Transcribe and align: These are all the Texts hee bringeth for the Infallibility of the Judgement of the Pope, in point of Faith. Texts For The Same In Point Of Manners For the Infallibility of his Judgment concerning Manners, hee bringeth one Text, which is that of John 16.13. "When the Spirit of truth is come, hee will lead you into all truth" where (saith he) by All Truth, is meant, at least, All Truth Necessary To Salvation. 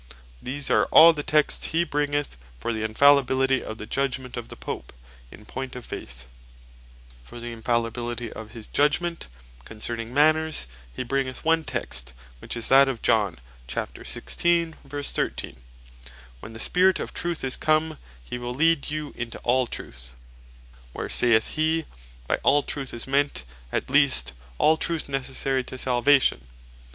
These 0.41 0.71
are 0.71 0.85
all 0.85 1.13
the 1.13 1.21
Texts 1.21 1.67
hee 1.67 1.83
bringeth 1.83 2.35
for 2.59 2.73
the 2.73 2.81
Infallibility 2.81 3.63
of 3.63 3.77
the 3.77 3.85
Judgement 3.85 4.35
of 4.35 4.47
the 4.47 4.55
Pope, 4.55 4.91
in 5.29 5.45
point 5.45 5.75
of 5.75 5.85
Faith. 5.85 6.25
Texts 6.25 6.27
For 7.23 7.35
The 7.35 7.41
Same 7.45 7.57
In 7.59 7.61
Point 7.61 7.77
Of 7.77 7.81
Manners 7.83 7.91
For 7.93 7.99
the 8.01 8.01
Infallibility 8.01 8.33
of 8.33 8.49
his 8.55 8.67
Judgment 8.67 9.27
concerning 9.63 10.11
Manners, 10.11 10.65
hee 10.91 11.03
bringeth 11.03 11.45
one 11.45 11.63
Text, 11.63 12.13
which 12.39 12.57
is 12.57 12.69
that 12.69 12.87
of 12.87 13.03
John 13.03 13.37
16.13. 13.67 15.55
"When 16.39 16.53
the 16.53 16.59
Spirit 16.59 16.99
of 16.99 17.13
truth 17.13 17.43
is 17.43 17.55
come, 17.55 17.99
hee 18.23 18.39
will 18.39 18.55
lead 18.55 18.89
you 18.89 19.13
into 19.15 19.37
all 19.43 19.67
truth" 19.67 20.15
where 20.93 21.09
(saith 21.09 21.49
he) 21.49 21.85
by 22.25 22.37
All 22.37 22.63
Truth, 22.63 22.91
is 22.95 23.05
meant, 23.05 23.43
at 23.71 23.87
least, 23.87 24.33
All 24.57 24.77
Truth 24.77 25.07
Necessary 25.09 25.63
To 25.65 25.77
Salvation. 25.77 26.47